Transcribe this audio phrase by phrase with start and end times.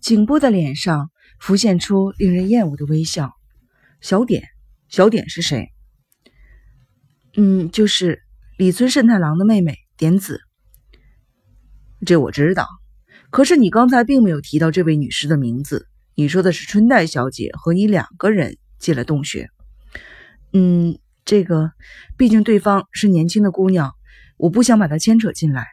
[0.00, 1.10] 颈部的脸上
[1.40, 3.32] 浮现出令人厌恶的微笑。
[4.00, 4.44] 小点，
[4.88, 5.68] 小点是谁？
[7.36, 8.22] 嗯，就是
[8.56, 10.40] 李村慎太郎的妹妹点子。
[12.06, 12.66] 这我知道，
[13.30, 15.88] 可是你刚才并没有提到这位女士的名字。
[16.14, 19.48] 你说的是春代小姐和你两个人进了洞穴。
[20.52, 21.72] 嗯，这个，
[22.16, 23.92] 毕竟对方是年轻的姑娘，
[24.36, 25.66] 我不想把她牵扯进来。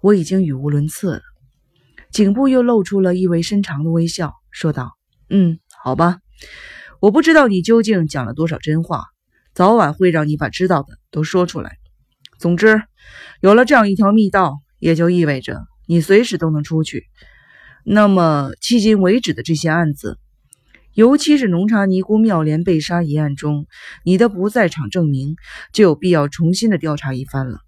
[0.00, 1.22] 我已经语无伦次了。
[2.14, 4.92] 颈部又露出了意味深长的微笑，说道
[5.28, 6.18] ：“嗯，好吧，
[7.00, 9.06] 我不知道你究竟讲了多少真话，
[9.52, 11.76] 早晚会让你把知道的都说出来。
[12.38, 12.80] 总之，
[13.40, 17.06] 有了这样一条密道，也就意味着你随时都能出去。”
[17.84, 20.16] 那么，迄今为止的这些案子，
[20.92, 23.66] 尤其是浓茶尼姑妙莲被杀一案中，
[24.04, 25.34] 你的不在场证明
[25.72, 27.58] 就有必要重新的调查一番了。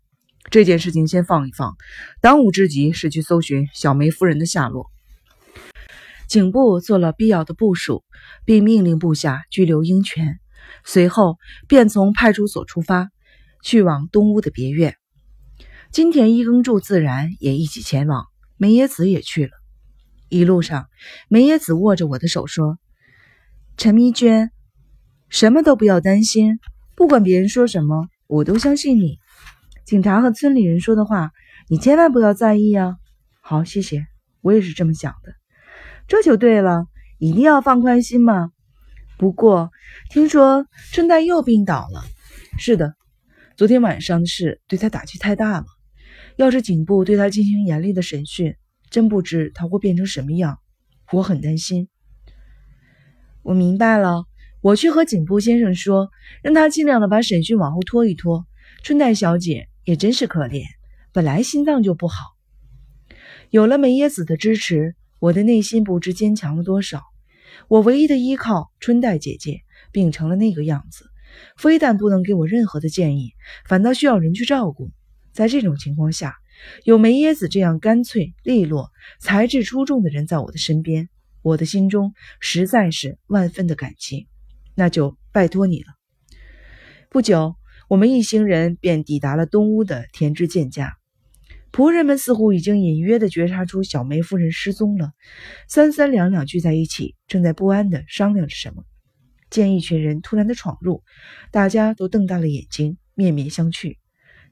[0.50, 1.76] 这件事情先放一放，
[2.20, 4.90] 当务之急是去搜寻小梅夫人的下落。
[6.28, 8.04] 警部做了必要的部署，
[8.44, 10.38] 并命令部下拘留英泉，
[10.84, 11.36] 随后
[11.68, 13.10] 便从派出所出发，
[13.62, 14.96] 去往东屋的别院。
[15.92, 19.52] 金田一耕助自然也一起前往，梅野子也去了。
[20.28, 20.88] 一路上，
[21.28, 22.78] 梅野子握着我的手说
[23.78, 24.50] ：“陈咪娟，
[25.28, 26.58] 什么都不要担心，
[26.96, 29.18] 不管别人说什么，我都相信你。
[29.86, 31.30] 警察和村里人说的话，
[31.68, 32.96] 你千万不要在意啊。”
[33.40, 34.04] 好，谢谢，
[34.42, 35.32] 我也是这么想的。
[36.08, 36.86] 这就对了，
[37.18, 38.50] 一定要放宽心嘛。
[39.16, 39.70] 不过
[40.10, 42.04] 听说春代又病倒了。
[42.58, 42.94] 是的，
[43.56, 45.64] 昨天晚上的事对他打击太大了。
[46.36, 48.56] 要是警部对他进行严厉的审讯。
[48.88, 50.58] 真不知他会变成什么样，
[51.12, 51.88] 我很担心。
[53.42, 54.26] 我明白了，
[54.60, 56.08] 我去和警部先生说，
[56.42, 58.46] 让他尽量的把审讯往后拖一拖。
[58.84, 60.64] 春代小姐也真是可怜，
[61.12, 62.36] 本来心脏就不好。
[63.48, 67.02] 有了梅耶子的支持，我的内心不知坚强了多少。
[67.68, 69.62] 我唯一的依靠春代姐姐
[69.92, 71.06] 病成了那个样子，
[71.56, 73.32] 非但不能给我任何的建议，
[73.66, 74.90] 反倒需要人去照顾。
[75.32, 76.36] 在这种情况下。
[76.84, 81.10] 有梅耶子这样干脆利落、才智出众的人在我的身边，
[81.42, 84.26] 我的心中实在是万分的感激。
[84.74, 85.88] 那就拜托你了。
[87.10, 87.56] 不久，
[87.88, 90.96] 我们一行人便抵达了东屋的田之健家。
[91.70, 95.12] 仆人们似乎已经隐约的觉察出小梅夫人失踪了，
[95.68, 98.84] 三三两两聚在一起，正在不安的商量着什么。
[99.50, 101.02] 见一群人突然的闯入，
[101.52, 103.96] 大家都瞪大了眼睛，面面相觑。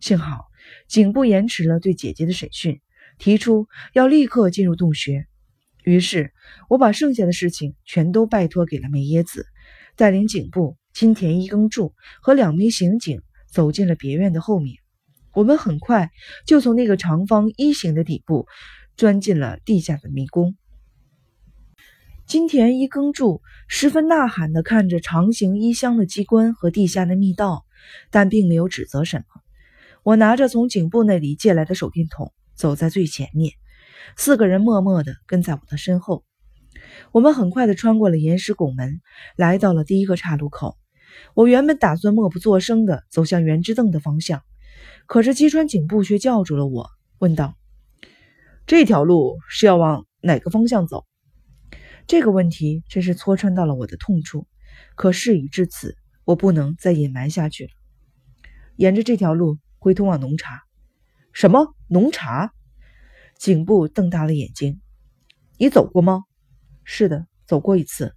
[0.01, 0.45] 幸好。
[0.89, 2.81] 颈部延迟了对姐姐的审讯，
[3.19, 5.27] 提出要立刻进入洞穴。
[5.83, 6.33] 于是，
[6.71, 9.45] 我把剩下的事情全都拜托给了梅耶子，
[9.95, 14.77] 带领颈部、金田一耕助和两名刑警走进了别院的后面。
[15.33, 16.13] 我们很快
[16.47, 18.47] 就从那个长方一形的底部
[18.97, 20.57] 钻进了地下的迷宫。
[22.27, 27.67] 金田一耕助十分呐喊地看着长形衣箱的机关和地下的密道，
[28.11, 29.25] 但并没有指责什么。
[30.05, 33.53] 我拿着从颈部那里借来的手电筒，走在最前面，
[34.17, 36.25] 四个人默默地跟在我的身后。
[37.11, 39.01] 我们很快地穿过了岩石拱门，
[39.37, 40.79] 来到了第一个岔路口。
[41.35, 44.43] 我原本打算默不作声地走向圆之凳的方向，
[45.07, 47.55] 可是击穿颈部却叫住了我，问道
[48.67, 51.05] ：“这条路是要往哪个方向走？”
[52.07, 54.47] 这个问题真是戳穿到了我的痛处。
[54.95, 57.71] 可事已至此，我不能再隐瞒下去了。
[58.77, 59.59] 沿着这条路。
[59.85, 60.63] 会通往浓茶？
[61.35, 62.55] 什么浓茶？
[63.39, 64.81] 颈部瞪大了眼睛。
[65.59, 66.23] 你走过吗？
[66.85, 68.15] 是的，走过一次。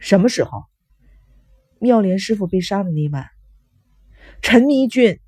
[0.00, 0.64] 什么时候？
[1.78, 3.26] 妙莲师傅被杀的那晚。
[4.42, 5.18] 陈迷俊，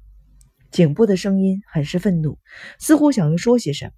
[0.70, 2.38] 颈部的声音很是愤怒，
[2.78, 3.92] 似乎想要说些什么。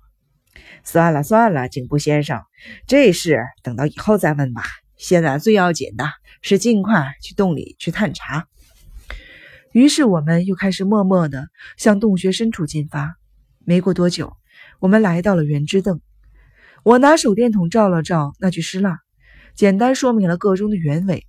[0.83, 2.43] 算了算了，颈部先生，
[2.87, 4.62] 这事等到以后再问吧。
[4.97, 6.05] 现在最要紧的
[6.43, 8.47] 是尽快去洞里去探查。
[9.72, 13.16] 于是我们又开始默默地向洞穴深处进发。
[13.65, 14.37] 没过多久，
[14.78, 16.00] 我们来到了圆之洞。
[16.83, 18.98] 我拿手电筒照了照那具尸蜡，
[19.54, 21.27] 简单说明了个中的原委。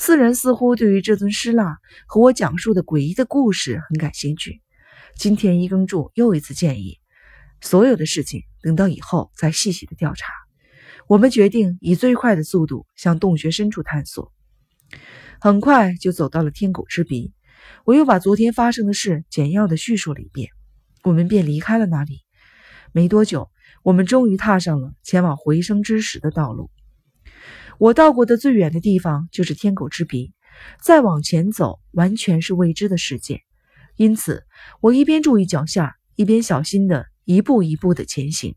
[0.00, 4.62] 四人似乎对于这尊尸蜡和我讲述的诡异的故事很感兴趣。
[5.16, 7.00] 金田一耕助又一次建议，
[7.60, 10.32] 所有的事情等到以后再细细的调查。
[11.08, 14.32] 我们决定以最快的速度向洞穴深处探索。
[15.40, 17.34] 很快就走到了天狗之鼻。
[17.84, 20.50] 我又把昨天发生的事简要的叙述了一遍，
[21.02, 22.20] 我们便离开了那里。
[22.92, 23.50] 没多久，
[23.82, 26.70] 我们终于踏上了前往回声之石的道路。
[27.78, 30.32] 我到过的最远的地方就是天狗之鼻，
[30.82, 33.42] 再往前走完全是未知的世界。
[33.96, 34.44] 因此，
[34.80, 38.56] 我一边注意脚下，一边小心的一步一步的前行。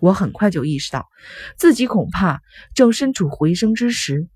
[0.00, 1.06] 我很快就意识到，
[1.56, 2.42] 自己恐怕
[2.74, 4.28] 正身处回声之时，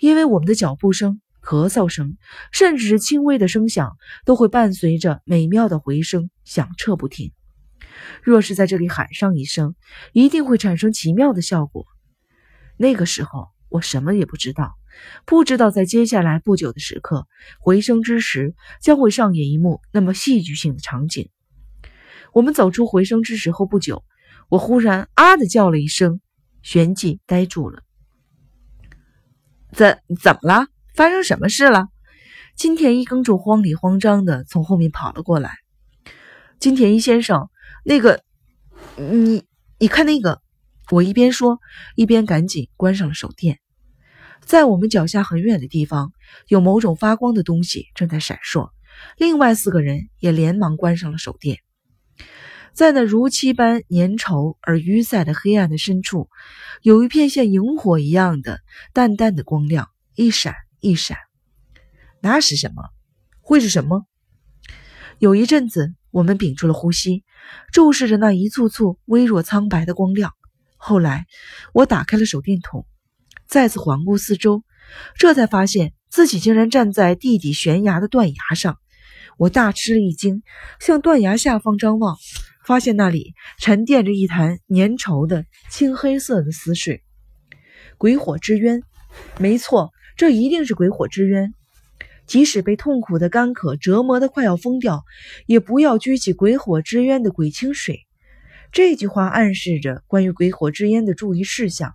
[0.00, 2.16] 因为我们的脚步声、咳嗽声，
[2.52, 7.32] 甚至是轻微的声响，都会伴随着美妙的回声响彻不停。
[8.22, 9.74] 若是在这里喊上一声，
[10.14, 11.86] 一定会产生奇妙的效果。
[12.78, 14.74] 那个时候，我什么也不知道，
[15.24, 17.26] 不知道在接下来不久的时刻，
[17.58, 21.30] 回声之时将会上演一幕那么戏剧性的场景。
[22.32, 24.04] 我们走出回声之时后不久。
[24.48, 26.20] 我忽然啊的叫了一声，
[26.62, 27.82] 旋即呆住了。
[29.72, 30.66] 怎怎么了？
[30.94, 31.88] 发生什么事了？
[32.54, 35.58] 金田一耕助慌里慌张的从后面跑了过来。
[36.60, 37.50] 金田一先生，
[37.84, 38.22] 那个，
[38.96, 39.44] 你
[39.78, 40.40] 你看那个。
[40.90, 41.58] 我一边说，
[41.94, 43.58] 一边赶紧关上了手电。
[44.40, 46.12] 在我们脚下很远的地方，
[46.46, 48.70] 有某种发光的东西正在闪烁。
[49.18, 51.58] 另外四个人也连忙关上了手电。
[52.72, 56.28] 在那如漆般粘稠而淤塞的黑暗的深处，
[56.82, 58.60] 有一片像萤火一样的
[58.92, 61.16] 淡淡的光亮，一闪一闪。
[62.20, 62.82] 那是什么？
[63.40, 64.06] 会是什么？
[65.18, 67.24] 有一阵子，我们屏住了呼吸，
[67.72, 70.32] 注视着那一簇簇微弱苍白的光亮。
[70.76, 71.26] 后来，
[71.72, 72.86] 我打开了手电筒，
[73.48, 74.62] 再次环顾四周，
[75.18, 78.78] 这才发现自己竟然站在地底悬崖的断崖上。
[79.38, 80.42] 我大吃了一惊，
[80.80, 82.16] 向断崖下方张望。
[82.64, 87.04] 发现那里沉淀着一潭粘稠的青黑色的死水，
[87.96, 88.82] 鬼火之渊。
[89.38, 91.54] 没错，这一定是鬼火之渊。
[92.26, 95.04] 即使被痛苦的干渴折磨得快要疯掉，
[95.46, 98.05] 也不要举起鬼火之渊的鬼清水。
[98.72, 101.94] 这句话暗示着关于鬼火之渊的注意事项。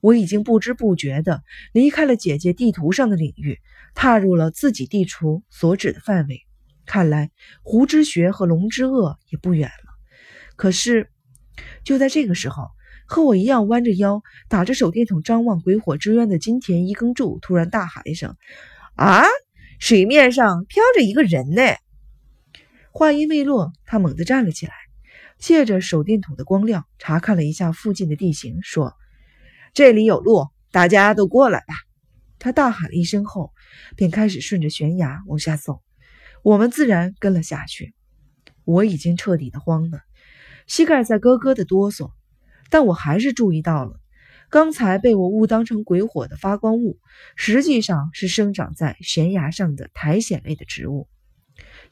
[0.00, 1.42] 我已经不知不觉地
[1.72, 3.58] 离开了姐姐地图上的领域，
[3.94, 6.42] 踏入了自己地图所指的范围。
[6.84, 7.30] 看来
[7.62, 9.92] 胡之穴和龙之恶也不远了。
[10.54, 11.10] 可是，
[11.82, 12.68] 就在这个时候，
[13.06, 18.36] 和我一样弯着腰，打着手电筒张望鬼火之渊的金田一耕助突然大喊一声
[18.94, 19.24] ：“啊！
[19.78, 21.62] 水面上飘着一个人呢！”
[22.92, 24.72] 话音未落，他猛地站了起来，
[25.38, 28.94] 借着手电筒的光亮查看了一下附近的地形，说
[29.74, 31.74] ：“这里有路，大家都过来吧。”
[32.38, 33.52] 他大喊了一声后，
[33.96, 35.82] 便开始顺着悬崖往下走。
[36.42, 37.94] 我们自然跟了下去。
[38.64, 40.00] 我已经彻底的慌了，
[40.66, 42.10] 膝盖在咯咯的哆嗦。
[42.68, 44.00] 但我还是注意到了，
[44.50, 46.98] 刚才被我误当成鬼火的发光物，
[47.36, 51.08] 实际上是生长在悬崖上的苔藓类的植物。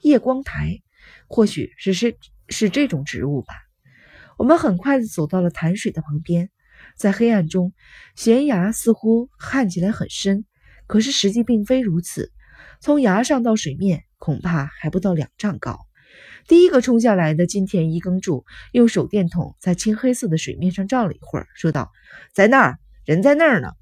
[0.01, 0.81] 夜光苔，
[1.27, 2.17] 或许是是
[2.49, 3.53] 是这种植物吧。
[4.37, 6.49] 我们很快的走到了潭水的旁边，
[6.97, 7.73] 在黑暗中，
[8.15, 10.45] 悬崖似乎看起来很深，
[10.87, 12.31] 可是实际并非如此。
[12.79, 14.03] 从崖上到水面。
[14.17, 15.77] 恐怕还不到两丈高。
[16.47, 21.91] 第一个冲下来的金田一耕助用手电筒在青黑色的水面上照了一会儿，说道
[22.33, 23.73] ：“在那儿，人在那儿呢。”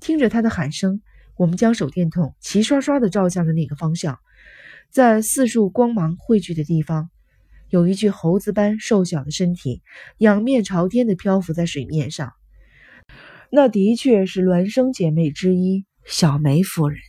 [0.00, 1.02] 听着他的喊声，
[1.36, 4.18] 我们将手电筒齐刷刷地照向了那个方向。
[4.90, 7.10] 在四处光芒汇聚的地方，
[7.74, 9.82] 有一具猴子般瘦小的身体，
[10.18, 12.32] 仰面朝天地漂浮在水面上。
[13.50, 17.00] 那的确是孪生姐妹之一小梅夫人。